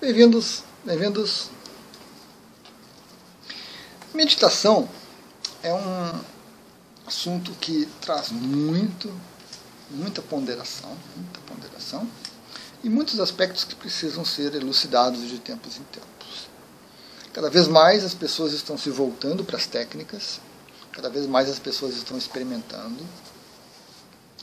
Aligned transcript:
Bem-vindos, 0.00 0.62
bem-vindos. 0.84 1.50
Meditação 4.14 4.88
é 5.60 5.74
um 5.74 6.20
assunto 7.04 7.50
que 7.54 7.84
traz 8.00 8.30
muito, 8.30 9.12
muita 9.90 10.22
ponderação, 10.22 10.96
muita 11.16 11.40
ponderação 11.40 12.08
e 12.84 12.88
muitos 12.88 13.18
aspectos 13.18 13.64
que 13.64 13.74
precisam 13.74 14.24
ser 14.24 14.54
elucidados 14.54 15.28
de 15.28 15.40
tempos 15.40 15.78
em 15.78 15.82
tempos. 15.82 16.48
Cada 17.32 17.50
vez 17.50 17.66
mais 17.66 18.04
as 18.04 18.14
pessoas 18.14 18.52
estão 18.52 18.78
se 18.78 18.90
voltando 18.90 19.42
para 19.42 19.56
as 19.56 19.66
técnicas, 19.66 20.40
cada 20.92 21.10
vez 21.10 21.26
mais 21.26 21.50
as 21.50 21.58
pessoas 21.58 21.96
estão 21.96 22.16
experimentando, 22.16 23.04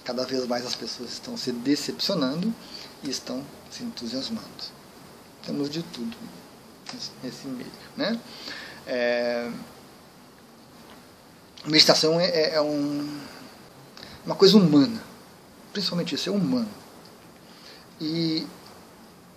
cada 0.03 0.25
vez 0.25 0.45
mais 0.45 0.65
as 0.65 0.75
pessoas 0.75 1.13
estão 1.13 1.37
se 1.37 1.53
decepcionando 1.53 2.53
e 3.01 3.09
estão 3.09 3.41
se 3.71 3.83
entusiasmando. 3.83 4.84
Temos 5.46 5.69
de 5.69 5.83
tudo 5.83 6.15
nesse 7.24 7.47
meio. 7.47 7.71
Né? 7.96 8.19
É, 8.88 9.52
meditação 11.65 12.19
é, 12.19 12.25
é, 12.25 12.56
é 12.56 12.61
um, 12.61 13.19
uma 14.25 14.36
coisa 14.36 14.57
humana, 14.57 15.02
principalmente 15.71 16.16
isso, 16.16 16.29
é 16.29 16.32
humano. 16.32 16.69
E 18.00 18.46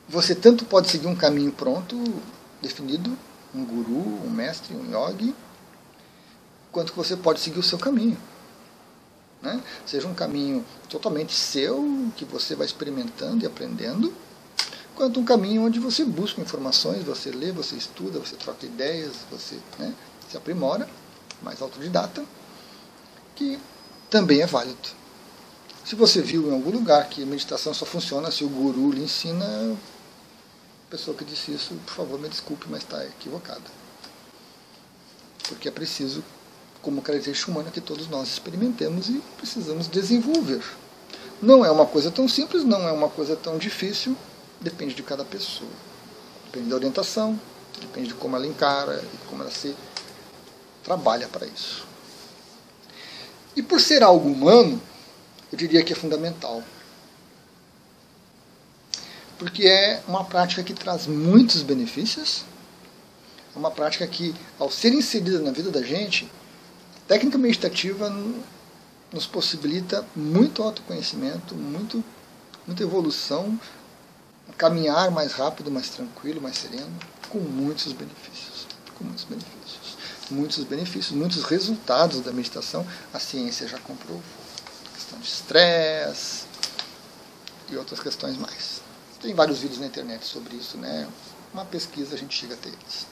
você 0.09 0.35
tanto 0.35 0.65
pode 0.65 0.89
seguir 0.89 1.07
um 1.07 1.15
caminho 1.15 1.53
pronto, 1.53 1.97
definido, 2.61 3.17
um 3.55 3.65
guru, 3.65 4.27
um 4.27 4.31
mestre, 4.31 4.75
um 4.75 4.91
yogi, 4.91 5.35
quanto 6.73 6.93
que 6.93 6.99
você 6.99 7.17
pode 7.17 7.41
seguir 7.41 7.59
o 7.59 7.63
seu 7.63 7.79
caminho. 7.79 8.19
Né? 9.41 9.63
Seja 9.87 10.09
um 10.09 10.15
caminho 10.15 10.65
totalmente 10.89 11.35
seu, 11.35 12.11
que 12.17 12.25
você 12.25 12.55
vai 12.55 12.67
experimentando 12.67 13.45
e 13.45 13.47
aprendendo, 13.47 14.13
quanto 14.99 15.21
um 15.21 15.25
caminho 15.25 15.65
onde 15.65 15.79
você 15.79 16.05
busca 16.05 16.41
informações, 16.41 17.05
você 17.05 17.31
lê, 17.31 17.53
você 17.53 17.77
estuda, 17.77 18.19
você 18.19 18.35
troca 18.35 18.67
ideias, 18.67 19.13
você 19.31 19.57
né, 19.79 19.95
se 20.29 20.37
aprimora, 20.37 20.89
mais 21.41 21.63
autodidata, 21.63 22.25
que 23.37 23.61
também 24.11 24.41
é 24.41 24.47
válido. 24.47 24.89
Se 25.85 25.95
você 25.95 26.21
viu 26.21 26.49
em 26.49 26.53
algum 26.53 26.73
lugar 26.73 27.09
que 27.09 27.25
meditação 27.25 27.73
só 27.73 27.87
funciona 27.87 28.33
se 28.33 28.43
o 28.43 28.49
guru 28.49 28.91
lhe 28.91 29.05
ensina, 29.05 29.45
a 29.45 30.91
pessoa 30.91 31.17
que 31.17 31.25
disse 31.25 31.53
isso, 31.53 31.77
por 31.87 31.95
favor, 31.95 32.19
me 32.19 32.29
desculpe, 32.29 32.67
mas 32.69 32.83
está 32.83 33.05
equivocada. 33.07 33.71
Porque 35.45 35.69
é 35.69 35.71
preciso, 35.71 36.25
como 36.83 37.01
característica 37.03 37.53
humana, 37.53 37.71
que 37.71 37.81
todos 37.81 38.09
nós 38.09 38.27
experimentemos 38.31 39.09
e 39.09 39.23
precisamos 39.37 39.87
desenvolver. 39.87 40.65
Não 41.41 41.65
é 41.65 41.71
uma 41.71 41.87
coisa 41.87 42.11
tão 42.11 42.27
simples, 42.27 42.65
não 42.65 42.89
é 42.89 42.91
uma 42.91 43.09
coisa 43.09 43.37
tão 43.37 43.59
difícil, 43.59 44.17
depende 44.61 44.95
de 44.95 45.03
cada 45.03 45.25
pessoa. 45.25 45.71
Depende 46.47 46.71
da 46.71 46.77
orientação, 46.77 47.39
depende 47.81 48.09
de 48.09 48.15
como 48.15 48.37
ela 48.37 48.47
encara 48.47 49.03
e 49.03 49.29
como 49.29 49.43
ela 49.43 49.51
se 49.51 49.75
trabalha 50.83 51.29
para 51.29 51.47
isso. 51.47 51.87
E 53.55 53.63
por 53.63 53.81
ser 53.81 54.03
algo 54.03 54.31
humano, 54.31 54.81
eu 55.51 55.59
diria 55.59 55.83
que 55.83 55.93
é 55.93 55.97
fundamental. 55.97 56.63
Porque 59.39 59.67
é 59.67 60.03
uma 60.09 60.25
prática 60.25 60.63
que 60.63 60.75
traz 60.75 61.07
muitos 61.07 61.63
benefícios, 61.63 62.45
é 63.55 63.59
uma 63.59 63.71
prática 63.71 64.07
que, 64.07 64.35
ao 64.59 64.71
ser 64.71 64.93
inserida 64.93 65.39
na 65.41 65.51
vida 65.51 65.71
da 65.71 65.83
gente, 65.83 66.31
a 67.05 67.09
técnica 67.09 67.39
meditativa 67.39 68.09
nos 69.13 69.27
possibilita 69.27 70.07
muito 70.15 70.63
autoconhecimento, 70.63 71.55
muito, 71.55 72.05
muita 72.67 72.83
evolução, 72.83 73.59
caminhar 74.57 75.11
mais 75.11 75.33
rápido, 75.33 75.71
mais 75.71 75.89
tranquilo, 75.89 76.41
mais 76.41 76.59
sereno, 76.59 76.97
com 77.29 77.39
muitos 77.39 77.93
benefícios. 77.93 78.67
Com 78.97 79.05
muitos 79.05 79.25
benefícios. 79.25 79.97
Muitos 80.31 80.65
benefícios, 80.65 81.17
muitos 81.17 81.45
resultados 81.45 82.21
da 82.21 82.33
meditação, 82.33 82.87
a 83.13 83.19
ciência 83.19 83.67
já 83.67 83.79
comprovou. 83.79 84.23
questão 84.95 85.19
de 85.19 85.27
estresse 85.27 86.45
e 87.71 87.77
outras 87.77 88.01
questões 88.01 88.37
mais. 88.37 88.83
Tem 89.21 89.35
vários 89.35 89.59
vídeos 89.59 89.81
na 89.81 89.87
internet 89.87 90.25
sobre 90.27 90.57
isso, 90.57 90.77
né? 90.77 91.09
Uma 91.53 91.65
pesquisa 91.65 92.15
a 92.15 92.19
gente 92.19 92.37
chega 92.37 92.55
até 92.55 92.69
eles. 92.69 93.07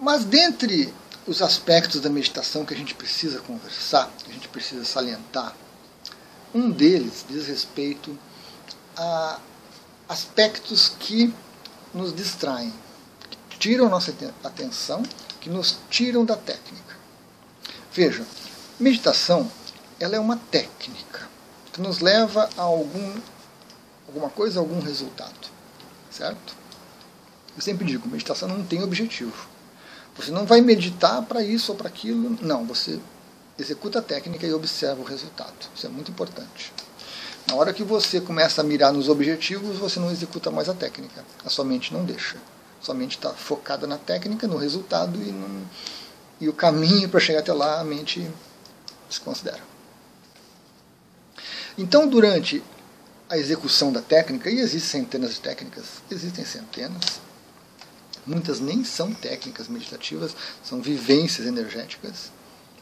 Mas 0.00 0.24
dentre 0.24 0.92
os 1.26 1.42
aspectos 1.42 2.00
da 2.00 2.08
meditação 2.08 2.64
que 2.64 2.72
a 2.72 2.76
gente 2.76 2.94
precisa 2.94 3.40
conversar, 3.40 4.10
que 4.24 4.30
a 4.30 4.34
gente 4.34 4.48
precisa 4.48 4.84
salientar, 4.84 5.54
um 6.54 6.70
deles 6.70 7.24
diz 7.28 7.46
respeito 7.46 8.18
aspectos 10.08 10.88
que 10.98 11.32
nos 11.94 12.14
distraem, 12.14 12.72
que 13.48 13.58
tiram 13.58 13.88
nossa 13.88 14.14
atenção, 14.44 15.02
que 15.40 15.48
nos 15.48 15.78
tiram 15.88 16.24
da 16.24 16.36
técnica. 16.36 16.96
Veja, 17.92 18.24
meditação 18.78 19.50
ela 19.98 20.16
é 20.16 20.18
uma 20.18 20.36
técnica 20.36 21.28
que 21.72 21.80
nos 21.80 22.00
leva 22.00 22.48
a 22.56 22.62
algum, 22.62 23.20
alguma 24.08 24.30
coisa, 24.30 24.58
a 24.58 24.62
algum 24.62 24.80
resultado. 24.80 25.48
Certo? 26.10 26.54
Eu 27.54 27.62
sempre 27.62 27.84
digo, 27.84 28.08
meditação 28.08 28.48
não 28.48 28.64
tem 28.64 28.82
objetivo. 28.82 29.48
Você 30.16 30.30
não 30.30 30.46
vai 30.46 30.60
meditar 30.60 31.22
para 31.22 31.42
isso 31.42 31.72
ou 31.72 31.78
para 31.78 31.88
aquilo. 31.88 32.36
Não, 32.42 32.64
você 32.64 32.98
executa 33.58 33.98
a 33.98 34.02
técnica 34.02 34.46
e 34.46 34.52
observa 34.52 35.00
o 35.00 35.04
resultado. 35.04 35.54
Isso 35.74 35.86
é 35.86 35.90
muito 35.90 36.10
importante. 36.10 36.72
Na 37.50 37.56
hora 37.56 37.72
que 37.72 37.82
você 37.82 38.20
começa 38.20 38.60
a 38.60 38.64
mirar 38.64 38.92
nos 38.92 39.08
objetivos, 39.08 39.76
você 39.76 39.98
não 39.98 40.08
executa 40.08 40.52
mais 40.52 40.68
a 40.68 40.74
técnica. 40.74 41.24
A 41.44 41.50
sua 41.50 41.64
mente 41.64 41.92
não 41.92 42.04
deixa. 42.04 42.36
A 42.80 42.84
sua 42.84 42.94
mente 42.94 43.16
está 43.16 43.30
focada 43.30 43.88
na 43.88 43.98
técnica, 43.98 44.46
no 44.46 44.56
resultado 44.56 45.20
e, 45.20 45.32
no, 45.32 45.68
e 46.40 46.48
o 46.48 46.52
caminho 46.52 47.08
para 47.08 47.18
chegar 47.18 47.40
até 47.40 47.52
lá 47.52 47.80
a 47.80 47.84
mente 47.84 48.30
desconsidera. 49.08 49.60
Então, 51.76 52.06
durante 52.06 52.62
a 53.28 53.36
execução 53.36 53.92
da 53.92 54.00
técnica, 54.00 54.48
e 54.48 54.60
existem 54.60 55.02
centenas 55.02 55.34
de 55.34 55.40
técnicas, 55.40 55.86
existem 56.08 56.44
centenas, 56.44 57.20
muitas 58.24 58.60
nem 58.60 58.84
são 58.84 59.12
técnicas 59.12 59.66
meditativas, 59.66 60.36
são 60.62 60.80
vivências 60.80 61.48
energéticas, 61.48 62.30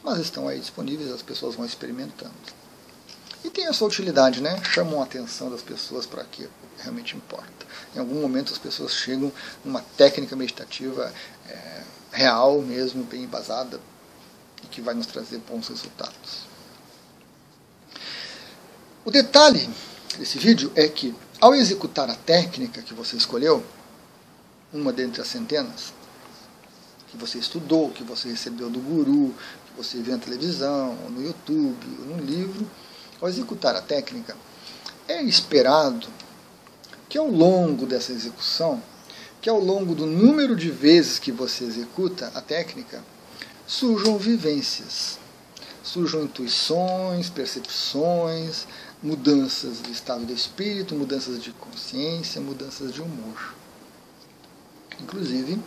mas 0.03 0.19
estão 0.19 0.47
aí 0.47 0.59
disponíveis, 0.59 1.11
as 1.11 1.23
pessoas 1.23 1.55
vão 1.55 1.65
experimentando. 1.65 2.68
Tem 3.59 3.67
a 3.67 3.73
sua 3.73 3.89
utilidade, 3.89 4.41
né? 4.41 4.57
Chamam 4.63 5.01
a 5.01 5.03
atenção 5.03 5.49
das 5.51 5.61
pessoas 5.61 6.05
para 6.05 6.23
que 6.23 6.47
realmente 6.77 7.17
importa. 7.17 7.65
Em 7.93 7.99
algum 7.99 8.21
momento 8.21 8.53
as 8.53 8.57
pessoas 8.57 8.93
chegam 8.93 9.29
numa 9.65 9.81
técnica 9.97 10.33
meditativa 10.33 11.13
é, 11.45 11.83
real 12.09 12.61
mesmo, 12.61 13.03
bem 13.03 13.23
embasada, 13.23 13.81
e 14.63 14.67
que 14.67 14.79
vai 14.79 14.93
nos 14.93 15.07
trazer 15.07 15.39
bons 15.39 15.67
resultados. 15.67 16.45
O 19.03 19.11
detalhe 19.11 19.69
desse 20.17 20.39
vídeo 20.39 20.71
é 20.73 20.87
que, 20.87 21.13
ao 21.41 21.53
executar 21.53 22.09
a 22.09 22.15
técnica 22.15 22.81
que 22.81 22.93
você 22.93 23.17
escolheu, 23.17 23.61
uma 24.71 24.93
dentre 24.93 25.21
as 25.21 25.27
centenas, 25.27 25.91
que 27.09 27.17
você 27.17 27.37
estudou, 27.37 27.89
que 27.89 28.05
você 28.05 28.29
recebeu 28.29 28.69
do 28.69 28.79
guru, 28.79 29.35
que 29.65 29.73
você 29.75 30.01
viu 30.01 30.13
na 30.13 30.23
televisão, 30.23 30.97
ou 31.03 31.09
no 31.09 31.21
YouTube, 31.21 31.97
ou 31.99 32.15
no 32.15 32.23
livro, 32.23 32.65
ao 33.21 33.27
executar 33.27 33.75
a 33.75 33.81
técnica, 33.81 34.35
é 35.07 35.21
esperado 35.23 36.07
que 37.07 37.17
ao 37.17 37.27
longo 37.27 37.85
dessa 37.85 38.11
execução, 38.11 38.81
que 39.41 39.49
ao 39.49 39.59
longo 39.59 39.95
do 39.95 40.05
número 40.05 40.55
de 40.55 40.69
vezes 40.69 41.17
que 41.17 41.31
você 41.31 41.63
executa 41.63 42.31
a 42.35 42.41
técnica, 42.41 43.03
surjam 43.65 44.17
vivências, 44.17 45.17
surjam 45.83 46.23
intuições, 46.23 47.29
percepções, 47.29 48.67
mudanças 49.01 49.81
de 49.81 49.91
estado 49.91 50.25
de 50.25 50.33
espírito, 50.33 50.93
mudanças 50.93 51.41
de 51.41 51.51
consciência, 51.51 52.41
mudanças 52.41 52.93
de 52.93 53.01
humor. 53.01 53.55
Inclusive, 55.01 55.59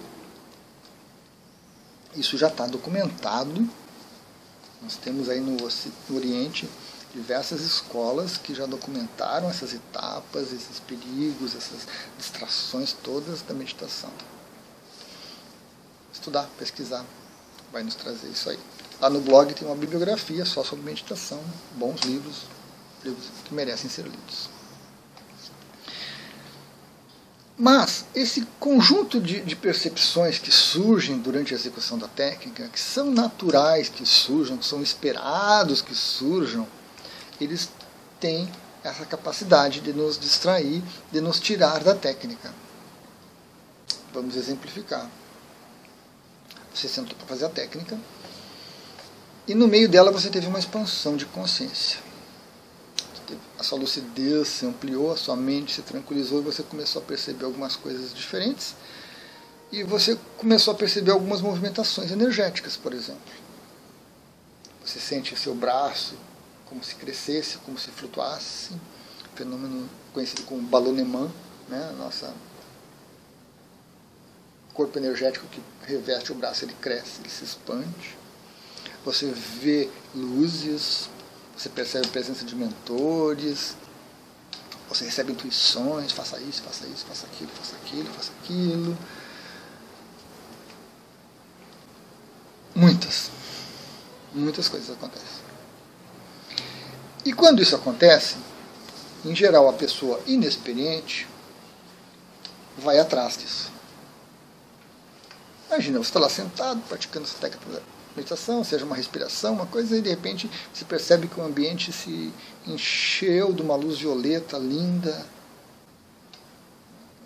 isso 2.14 2.36
já 2.36 2.48
está 2.48 2.66
documentado. 2.66 3.68
Nós 4.82 4.96
temos 4.96 5.28
aí 5.28 5.40
no 5.40 5.56
Oriente 6.14 6.68
diversas 7.14 7.60
escolas 7.60 8.36
que 8.36 8.54
já 8.54 8.66
documentaram 8.66 9.48
essas 9.48 9.74
etapas, 9.74 10.52
esses 10.52 10.80
perigos, 10.80 11.54
essas 11.54 11.86
distrações 12.16 12.92
todas 12.92 13.42
da 13.42 13.52
meditação. 13.52 14.10
Estudar, 16.12 16.48
pesquisar, 16.58 17.04
vai 17.70 17.82
nos 17.82 17.94
trazer 17.94 18.28
isso 18.28 18.48
aí. 18.50 18.58
Lá 19.00 19.10
no 19.10 19.20
blog 19.20 19.52
tem 19.54 19.66
uma 19.66 19.76
bibliografia 19.76 20.44
só 20.44 20.62
sobre 20.62 20.84
meditação, 20.84 21.42
bons 21.76 22.00
livros, 22.02 22.42
livros 23.04 23.26
que 23.44 23.52
merecem 23.52 23.90
ser 23.90 24.04
lidos. 24.04 24.48
Mas 27.58 28.06
esse 28.14 28.46
conjunto 28.58 29.20
de, 29.20 29.40
de, 29.40 29.54
percepções 29.54 30.38
que 30.38 30.50
surgem 30.50 31.18
durante 31.18 31.52
a 31.52 31.56
execução 31.56 31.98
da 31.98 32.08
técnica, 32.08 32.68
que 32.68 32.80
são 32.80 33.10
naturais 33.10 33.88
que 33.88 34.06
surjam, 34.06 34.56
que 34.56 34.64
são 34.64 34.82
esperados 34.82 35.82
que 35.82 35.94
surjam, 35.94 36.66
eles 37.42 37.68
têm 38.20 38.50
essa 38.84 39.04
capacidade 39.06 39.80
de 39.80 39.92
nos 39.92 40.18
distrair, 40.18 40.82
de 41.10 41.20
nos 41.20 41.38
tirar 41.38 41.82
da 41.82 41.94
técnica. 41.94 42.52
Vamos 44.12 44.36
exemplificar. 44.36 45.08
Você 46.74 46.88
sentou 46.88 47.16
para 47.16 47.26
fazer 47.26 47.44
a 47.44 47.48
técnica 47.48 47.98
e 49.46 49.54
no 49.54 49.68
meio 49.68 49.88
dela 49.88 50.10
você 50.10 50.30
teve 50.30 50.46
uma 50.46 50.58
expansão 50.58 51.16
de 51.16 51.26
consciência. 51.26 51.98
A 53.58 53.62
sua 53.62 53.78
lucidez 53.78 54.48
se 54.48 54.66
ampliou, 54.66 55.12
a 55.12 55.16
sua 55.16 55.36
mente 55.36 55.72
se 55.72 55.82
tranquilizou 55.82 56.40
e 56.40 56.42
você 56.42 56.62
começou 56.62 57.00
a 57.00 57.04
perceber 57.04 57.44
algumas 57.44 57.76
coisas 57.76 58.12
diferentes. 58.12 58.74
E 59.70 59.82
você 59.82 60.18
começou 60.36 60.74
a 60.74 60.76
perceber 60.76 61.12
algumas 61.12 61.40
movimentações 61.40 62.10
energéticas, 62.10 62.76
por 62.76 62.92
exemplo. 62.92 63.20
Você 64.84 64.98
sente 64.98 65.38
seu 65.38 65.54
braço 65.54 66.14
como 66.72 66.82
se 66.82 66.94
crescesse, 66.94 67.58
como 67.58 67.78
se 67.78 67.90
flutuasse, 67.90 68.72
fenômeno 69.34 69.86
conhecido 70.14 70.42
como 70.44 70.62
balonemã, 70.62 71.30
né? 71.68 71.94
Nossa 71.98 72.32
corpo 74.72 74.98
energético 74.98 75.46
que 75.48 75.62
reveste 75.86 76.32
o 76.32 76.34
braço, 76.34 76.64
ele 76.64 76.74
cresce, 76.80 77.20
ele 77.20 77.28
se 77.28 77.44
expande. 77.44 78.16
Você 79.04 79.26
vê 79.26 79.90
luzes, 80.14 81.10
você 81.54 81.68
percebe 81.68 82.06
a 82.06 82.10
presença 82.10 82.42
de 82.44 82.56
mentores, 82.56 83.76
você 84.88 85.04
recebe 85.04 85.32
intuições, 85.32 86.12
faça 86.12 86.40
isso, 86.40 86.62
faça 86.62 86.86
isso, 86.86 87.04
faça 87.04 87.26
aquilo, 87.26 87.50
faça 87.50 87.76
aquilo, 87.76 88.08
faça 88.14 88.32
aquilo. 88.42 88.96
Muitas, 92.74 93.30
muitas 94.32 94.68
coisas 94.68 94.90
acontecem. 94.90 95.51
E 97.24 97.32
quando 97.32 97.62
isso 97.62 97.76
acontece, 97.76 98.36
em 99.24 99.34
geral 99.34 99.68
a 99.68 99.72
pessoa 99.72 100.20
inexperiente 100.26 101.28
vai 102.78 102.98
atrás 102.98 103.36
disso. 103.36 103.70
Imagina, 105.68 105.98
você 105.98 106.10
está 106.10 106.20
lá 106.20 106.28
sentado, 106.28 106.82
praticando 106.88 107.26
essa 107.26 107.38
técnica 107.38 107.64
de 107.64 107.82
meditação, 108.16 108.64
seja 108.64 108.84
uma 108.84 108.96
respiração, 108.96 109.54
uma 109.54 109.66
coisa, 109.66 109.96
e 109.96 110.02
de 110.02 110.10
repente 110.10 110.50
você 110.72 110.84
percebe 110.84 111.28
que 111.28 111.40
o 111.40 111.44
ambiente 111.44 111.92
se 111.92 112.32
encheu 112.66 113.52
de 113.52 113.62
uma 113.62 113.76
luz 113.76 113.98
violeta 113.98 114.58
linda. 114.58 115.24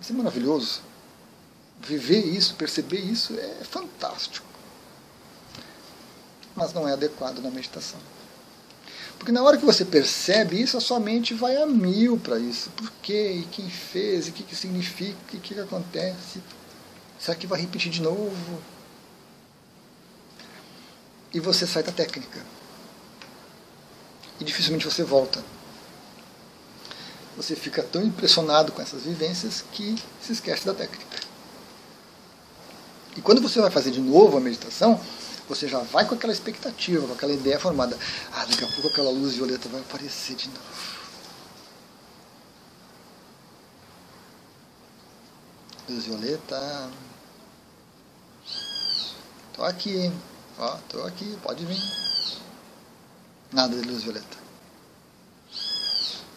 Isso 0.01 0.13
é 0.13 0.15
maravilhoso. 0.15 0.83
Viver 1.81 2.25
isso, 2.25 2.55
perceber 2.55 3.01
isso 3.01 3.35
é 3.39 3.65
fantástico. 3.65 4.47
Mas 6.55 6.73
não 6.73 6.87
é 6.87 6.93
adequado 6.93 7.39
na 7.39 7.51
meditação. 7.51 7.99
Porque 9.19 9.33
na 9.33 9.43
hora 9.43 9.57
que 9.57 9.65
você 9.65 9.85
percebe 9.85 10.61
isso, 10.61 10.77
a 10.77 10.81
sua 10.81 11.01
mente 11.01 11.35
vai 11.35 11.57
a 11.57 11.67
mil 11.67 12.19
para 12.19 12.39
isso. 12.39 12.71
Por 12.71 12.91
quê? 13.03 13.41
E 13.41 13.43
quem 13.51 13.69
fez? 13.69 14.27
E 14.27 14.31
o 14.31 14.33
que, 14.33 14.43
que 14.43 14.55
significa? 14.55 15.17
O 15.23 15.27
que, 15.27 15.39
que 15.39 15.61
acontece? 15.61 16.41
Será 17.19 17.37
que 17.37 17.47
vai 17.47 17.61
repetir 17.61 17.91
de 17.91 18.03
novo? 18.03 18.63
E 21.33 21.41
você 21.41 21.67
sai 21.67 21.83
da 21.83 21.93
técnica. 21.93 22.41
E 24.39 24.45
dificilmente 24.45 24.85
você 24.85 25.03
volta. 25.03 25.43
Você 27.37 27.55
fica 27.55 27.83
tão 27.83 28.03
impressionado 28.03 28.73
com 28.73 28.81
essas 28.81 29.03
vivências 29.03 29.65
que 29.73 29.97
se 30.23 30.33
esquece 30.33 30.65
da 30.65 30.73
técnica. 30.73 31.19
E 33.17 33.21
quando 33.21 33.41
você 33.41 33.61
vai 33.61 33.71
fazer 33.71 33.91
de 33.91 34.01
novo 34.01 34.37
a 34.37 34.41
meditação, 34.41 35.01
você 35.49 35.69
já 35.69 35.79
vai 35.81 36.07
com 36.07 36.15
aquela 36.15 36.33
expectativa, 36.33 37.07
com 37.07 37.13
aquela 37.13 37.33
ideia 37.33 37.59
formada. 37.59 37.99
Ah, 38.33 38.45
daqui 38.45 38.65
a 38.65 38.69
pouco 38.69 38.89
aquela 38.89 39.11
luz 39.11 39.35
violeta 39.35 39.69
vai 39.69 39.81
aparecer 39.81 40.35
de 40.35 40.49
novo. 40.49 40.61
Luz 45.89 46.05
violeta. 46.05 46.91
Tô 49.55 49.63
aqui, 49.63 50.13
ó, 50.59 50.77
tô 50.89 51.03
aqui, 51.05 51.39
pode 51.43 51.65
vir. 51.65 51.81
Nada 53.53 53.81
de 53.81 53.89
luz 53.89 54.03
violeta. 54.03 54.37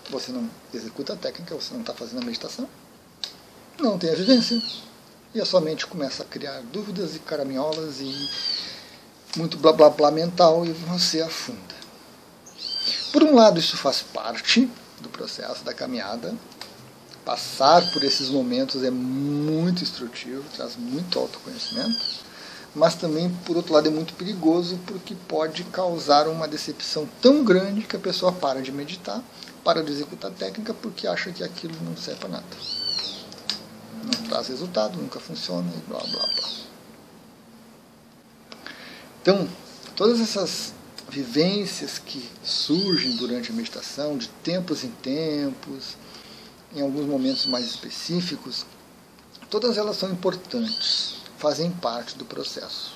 Você 0.10 0.32
não 0.32 0.50
executa 0.74 1.14
a 1.14 1.16
técnica, 1.16 1.56
você 1.56 1.74
não 1.74 1.82
está 1.82 1.94
fazendo 1.94 2.22
a 2.22 2.26
meditação. 2.26 2.70
Não 3.80 3.98
tem 3.98 4.12
a 4.12 4.16
vivência. 4.16 4.62
E 5.34 5.40
a 5.40 5.46
sua 5.46 5.62
mente 5.62 5.86
começa 5.86 6.24
a 6.24 6.26
criar 6.26 6.62
dúvidas 6.62 7.16
e 7.16 7.20
caraminholas 7.20 8.00
e 8.00 8.30
muito 9.36 9.58
blá 9.58 9.72
blá 9.72 9.90
blá 9.90 10.12
mental 10.12 10.66
e 10.66 10.72
você 10.72 11.22
afunda. 11.22 11.76
Por 13.12 13.24
um 13.24 13.36
lado, 13.36 13.60
isso 13.60 13.78
faz 13.78 14.02
parte 14.02 14.70
do 15.02 15.10
processo 15.10 15.64
da 15.64 15.74
caminhada. 15.74 16.36
Passar 17.26 17.92
por 17.92 18.04
esses 18.04 18.30
momentos 18.30 18.84
é 18.84 18.90
muito 18.90 19.84
instrutivo, 19.84 20.44
traz 20.56 20.76
muito 20.76 21.20
autoconhecimento, 21.20 22.00
mas 22.74 22.96
também, 22.96 23.30
por 23.46 23.56
outro 23.58 23.74
lado, 23.74 23.88
é 23.88 23.92
muito 23.92 24.14
perigoso 24.14 24.80
porque 24.88 25.16
pode 25.28 25.64
causar 25.66 26.28
uma 26.28 26.48
decepção 26.48 27.08
tão 27.22 27.44
grande 27.44 27.82
que 27.82 27.96
a 27.96 28.00
pessoa 28.00 28.32
para 28.32 28.62
de 28.62 28.72
meditar, 28.72 29.22
para 29.64 29.84
de 29.84 29.92
executar 29.92 30.32
a 30.32 30.34
técnica 30.34 30.74
porque 30.74 31.08
acha 31.08 31.32
que 31.32 31.44
aquilo 31.44 31.76
não 31.84 31.96
serve 31.96 32.20
para 32.22 32.30
nada. 32.30 32.46
Não 34.04 34.30
traz 34.30 34.48
resultado, 34.48 34.98
nunca 34.98 35.20
funciona 35.20 35.70
e 35.76 35.90
blá 35.90 36.00
blá 36.00 36.26
blá. 36.36 36.69
Então, 39.30 39.48
todas 39.96 40.20
essas 40.20 40.74
vivências 41.08 42.00
que 42.00 42.28
surgem 42.44 43.16
durante 43.16 43.52
a 43.52 43.54
meditação, 43.54 44.18
de 44.18 44.28
tempos 44.28 44.84
em 44.84 44.90
tempos, 44.90 45.96
em 46.76 46.82
alguns 46.82 47.06
momentos 47.06 47.46
mais 47.46 47.64
específicos, 47.66 48.66
todas 49.48 49.78
elas 49.78 49.98
são 49.98 50.10
importantes, 50.10 51.18
fazem 51.38 51.70
parte 51.70 52.18
do 52.18 52.26
processo. 52.26 52.96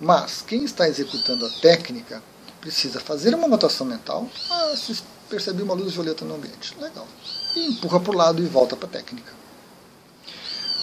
Mas 0.00 0.40
quem 0.40 0.62
está 0.64 0.88
executando 0.88 1.44
a 1.44 1.50
técnica 1.50 2.22
precisa 2.60 3.00
fazer 3.00 3.34
uma 3.34 3.46
anotação 3.46 3.84
mental. 3.84 4.30
Ah, 4.48 4.72
se 4.76 5.02
percebi 5.28 5.64
uma 5.64 5.74
luz 5.74 5.94
violeta 5.94 6.24
no 6.24 6.36
ambiente. 6.36 6.76
Legal. 6.80 7.08
E 7.56 7.66
empurra 7.70 7.98
para 7.98 8.12
o 8.12 8.16
lado 8.16 8.40
e 8.40 8.46
volta 8.46 8.76
para 8.76 8.86
a 8.86 8.92
técnica. 8.92 9.32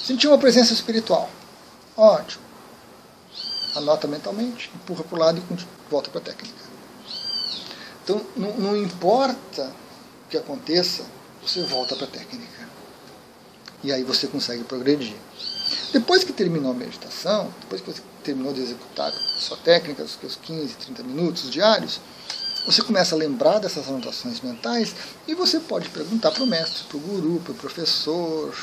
Sentiu 0.06 0.32
uma 0.32 0.38
presença 0.38 0.74
espiritual. 0.74 1.30
Ótimo 1.96 2.53
anota 3.76 4.08
mentalmente, 4.08 4.72
empurra 4.76 5.04
para 5.04 5.16
o 5.16 5.20
lado 5.20 5.40
e 5.40 5.66
volta 5.90 6.10
para 6.10 6.20
a 6.20 6.24
técnica. 6.24 6.64
Então, 8.04 8.22
não, 8.36 8.54
não 8.58 8.78
importa 8.78 9.72
o 10.26 10.30
que 10.30 10.38
aconteça, 10.38 11.06
você 11.42 11.64
volta 11.64 11.96
para 11.96 12.06
a 12.06 12.10
técnica. 12.10 12.68
E 13.84 13.92
aí 13.92 14.04
você 14.04 14.28
consegue 14.28 14.64
progredir. 14.64 15.16
Depois 15.92 16.24
que 16.24 16.34
terminou 16.34 16.72
a 16.72 16.76
meditação, 16.76 17.54
depois 17.62 17.82
que 17.82 17.92
você 17.92 18.02
terminou 18.24 18.54
de 18.54 18.62
executar 18.62 19.10
a 19.10 19.40
sua 19.40 19.58
técnica, 19.58 20.04
os 20.04 20.14
seus 20.14 20.36
15, 20.36 20.76
30 20.76 21.04
minutos 21.04 21.50
diários, 21.50 22.00
você 22.66 22.82
começa 22.82 23.14
a 23.14 23.18
lembrar 23.18 23.60
dessas 23.60 23.88
anotações 23.88 24.40
mentais 24.40 24.96
e 25.28 25.36
você 25.36 25.60
pode 25.60 25.90
perguntar 25.90 26.32
para 26.32 26.44
o 26.44 26.48
mestre, 26.48 26.84
para 26.86 26.98
o 26.98 27.00
guru, 27.00 27.42
para 27.44 27.52
o 27.52 27.56
professor, 27.56 28.56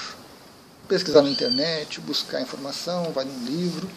pesquisar 0.88 1.22
na 1.22 1.30
internet, 1.30 2.00
buscar 2.00 2.40
informação, 2.40 3.12
vai 3.12 3.24
num 3.24 3.44
livro 3.44 3.88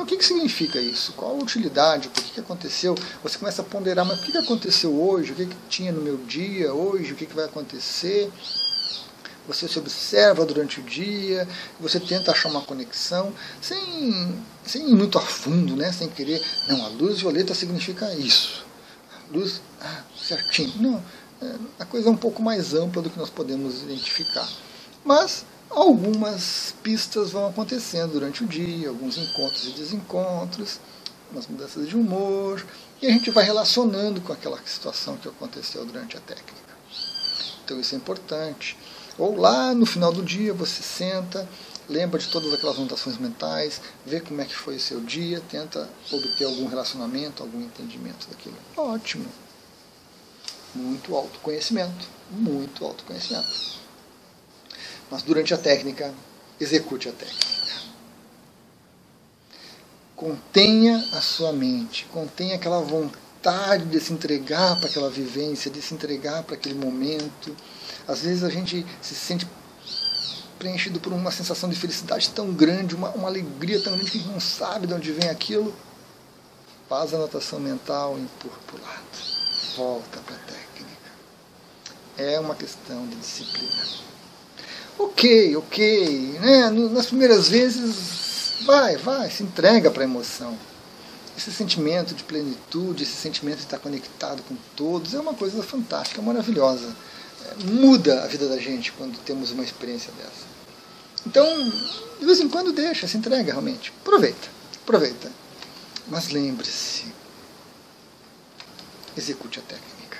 o 0.00 0.06
que, 0.06 0.16
que 0.16 0.24
significa 0.24 0.80
isso? 0.80 1.12
Qual 1.12 1.32
a 1.32 1.42
utilidade? 1.42 2.08
O 2.08 2.10
que, 2.10 2.22
que 2.22 2.40
aconteceu? 2.40 2.94
Você 3.22 3.36
começa 3.36 3.60
a 3.60 3.64
ponderar, 3.64 4.04
mas 4.06 4.20
o 4.20 4.22
que, 4.22 4.32
que 4.32 4.38
aconteceu 4.38 4.90
hoje? 4.90 5.32
O 5.32 5.34
que, 5.34 5.46
que 5.46 5.56
tinha 5.68 5.92
no 5.92 6.00
meu 6.00 6.16
dia 6.16 6.72
hoje? 6.72 7.12
O 7.12 7.16
que, 7.16 7.26
que 7.26 7.34
vai 7.34 7.44
acontecer? 7.44 8.30
Você 9.46 9.68
se 9.68 9.78
observa 9.78 10.46
durante 10.46 10.80
o 10.80 10.82
dia, 10.82 11.48
você 11.80 11.98
tenta 11.98 12.30
achar 12.30 12.48
uma 12.48 12.62
conexão, 12.62 13.34
sem, 13.60 14.34
sem 14.64 14.88
ir 14.88 14.94
muito 14.94 15.18
a 15.18 15.20
fundo, 15.20 15.74
né? 15.74 15.92
sem 15.92 16.08
querer. 16.08 16.40
Não, 16.68 16.84
a 16.84 16.88
luz 16.88 17.20
violeta 17.20 17.52
significa 17.52 18.14
isso. 18.14 18.64
Luz, 19.32 19.60
ah, 19.80 20.02
certinho. 20.16 20.72
Não, 20.76 21.04
é, 21.42 21.54
a 21.80 21.84
coisa 21.84 22.08
é 22.08 22.12
um 22.12 22.16
pouco 22.16 22.40
mais 22.40 22.72
ampla 22.72 23.02
do 23.02 23.10
que 23.10 23.18
nós 23.18 23.30
podemos 23.30 23.82
identificar. 23.82 24.48
Mas 25.04 25.44
algumas 25.74 26.74
pistas 26.82 27.30
vão 27.30 27.46
acontecendo 27.46 28.12
durante 28.12 28.44
o 28.44 28.46
dia, 28.46 28.88
alguns 28.88 29.16
encontros 29.16 29.64
e 29.66 29.70
desencontros, 29.70 30.78
umas 31.30 31.46
mudanças 31.46 31.88
de 31.88 31.96
humor, 31.96 32.64
e 33.00 33.06
a 33.06 33.10
gente 33.10 33.30
vai 33.30 33.44
relacionando 33.44 34.20
com 34.20 34.32
aquela 34.32 34.58
situação 34.64 35.16
que 35.16 35.28
aconteceu 35.28 35.84
durante 35.84 36.16
a 36.16 36.20
técnica. 36.20 36.72
Então 37.64 37.80
isso 37.80 37.94
é 37.94 37.98
importante. 37.98 38.76
Ou 39.18 39.36
lá 39.36 39.74
no 39.74 39.86
final 39.86 40.12
do 40.12 40.22
dia 40.22 40.54
você 40.54 40.82
senta, 40.82 41.48
lembra 41.88 42.18
de 42.18 42.28
todas 42.28 42.52
aquelas 42.52 42.76
anotações 42.76 43.18
mentais, 43.18 43.80
vê 44.06 44.20
como 44.20 44.40
é 44.40 44.44
que 44.44 44.54
foi 44.54 44.76
o 44.76 44.80
seu 44.80 45.00
dia, 45.00 45.42
tenta 45.50 45.88
obter 46.10 46.44
algum 46.44 46.66
relacionamento, 46.66 47.42
algum 47.42 47.60
entendimento 47.60 48.28
daquilo. 48.28 48.56
Ótimo. 48.76 49.26
Muito 50.74 51.14
autoconhecimento. 51.14 52.06
Muito 52.30 52.84
autoconhecimento. 52.84 53.81
Mas 55.12 55.22
durante 55.22 55.52
a 55.52 55.58
técnica, 55.58 56.10
execute 56.58 57.06
a 57.06 57.12
técnica. 57.12 57.46
Contenha 60.16 60.96
a 61.12 61.20
sua 61.20 61.52
mente, 61.52 62.06
contenha 62.06 62.54
aquela 62.54 62.80
vontade 62.80 63.84
de 63.84 64.00
se 64.00 64.10
entregar 64.10 64.74
para 64.80 64.88
aquela 64.88 65.10
vivência, 65.10 65.70
de 65.70 65.82
se 65.82 65.92
entregar 65.92 66.42
para 66.44 66.54
aquele 66.54 66.76
momento. 66.76 67.54
Às 68.08 68.22
vezes 68.22 68.42
a 68.42 68.48
gente 68.48 68.86
se 69.02 69.14
sente 69.14 69.46
preenchido 70.58 70.98
por 70.98 71.12
uma 71.12 71.30
sensação 71.30 71.68
de 71.68 71.76
felicidade 71.76 72.30
tão 72.30 72.50
grande, 72.50 72.94
uma, 72.94 73.10
uma 73.10 73.28
alegria 73.28 73.82
tão 73.82 73.92
grande 73.92 74.10
que 74.10 74.16
a 74.16 74.20
gente 74.22 74.32
não 74.32 74.40
sabe 74.40 74.86
de 74.86 74.94
onde 74.94 75.12
vem 75.12 75.28
aquilo. 75.28 75.74
Faz 76.88 77.12
a 77.12 77.18
anotação 77.18 77.60
mental, 77.60 78.18
empurra 78.18 78.58
para 78.66 78.76
o 78.76 78.82
lado. 78.82 79.76
Volta 79.76 80.20
para 80.20 80.36
a 80.36 80.38
técnica. 80.38 81.10
É 82.16 82.40
uma 82.40 82.54
questão 82.54 83.06
de 83.08 83.16
disciplina. 83.16 84.11
Ok, 85.04 85.56
ok. 85.56 86.38
Né? 86.40 86.70
Nas 86.70 87.06
primeiras 87.06 87.48
vezes, 87.48 88.62
vai, 88.64 88.96
vai, 88.96 89.30
se 89.30 89.42
entrega 89.42 89.90
para 89.90 90.02
a 90.02 90.04
emoção 90.04 90.56
esse 91.36 91.50
sentimento 91.50 92.14
de 92.14 92.22
plenitude, 92.22 93.02
esse 93.02 93.14
sentimento 93.14 93.58
de 93.58 93.64
estar 93.64 93.78
conectado 93.78 94.42
com 94.42 94.56
todos, 94.76 95.14
é 95.14 95.20
uma 95.20 95.34
coisa 95.34 95.62
fantástica, 95.62 96.20
maravilhosa. 96.20 96.94
É, 97.46 97.64
muda 97.64 98.22
a 98.22 98.26
vida 98.26 98.48
da 98.48 98.58
gente 98.58 98.92
quando 98.92 99.18
temos 99.24 99.50
uma 99.50 99.64
experiência 99.64 100.12
dessa. 100.12 100.52
Então, 101.26 101.46
de 102.18 102.24
vez 102.24 102.40
em 102.40 102.48
quando 102.48 102.72
deixa, 102.72 103.08
se 103.08 103.16
entrega 103.16 103.52
realmente. 103.52 103.92
Aproveita, 104.02 104.48
aproveita. 104.82 105.30
Mas 106.08 106.28
lembre-se, 106.28 107.06
execute 109.16 109.58
a 109.58 109.62
técnica. 109.62 110.18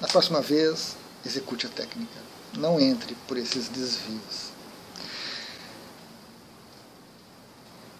Na 0.00 0.08
próxima 0.08 0.40
vez, 0.40 0.96
execute 1.24 1.66
a 1.66 1.68
técnica. 1.68 2.33
Não 2.56 2.80
entre 2.80 3.14
por 3.26 3.36
esses 3.36 3.68
desvios. 3.68 4.52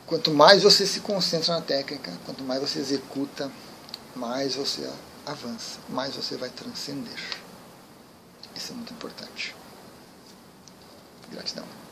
Quanto 0.07 0.31
mais 0.33 0.63
você 0.63 0.87
se 0.87 1.01
concentra 1.01 1.55
na 1.55 1.61
técnica, 1.61 2.13
quanto 2.25 2.45
mais 2.45 2.61
você 2.61 2.79
executa, 2.79 3.51
mais 4.15 4.55
você 4.55 4.89
avança, 5.27 5.79
mais 5.89 6.15
você 6.15 6.37
vai 6.37 6.51
transcender. 6.51 7.19
Isso 8.55 8.73
é 8.73 8.75
muito 8.75 8.93
importante. 8.93 9.55
Gratidão. 11.33 11.84